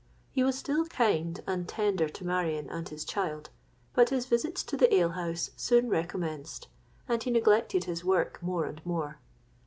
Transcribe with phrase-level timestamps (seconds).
[0.31, 3.51] He was still kind and tender to Marion and his child;
[3.93, 6.67] but his visits to the ale house soon re commenced,
[7.07, 9.19] and he neglected his work more and more.